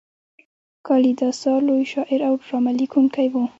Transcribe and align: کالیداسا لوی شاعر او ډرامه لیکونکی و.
کالیداسا 0.87 1.53
لوی 1.67 1.83
شاعر 1.93 2.19
او 2.29 2.35
ډرامه 2.45 2.71
لیکونکی 2.79 3.27
و. 3.29 3.33